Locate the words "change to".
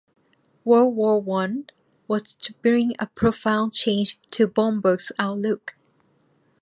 3.73-4.47